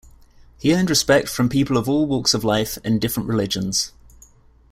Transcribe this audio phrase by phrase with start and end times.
[0.57, 3.91] He earned respect from people of all walks of life and different religions.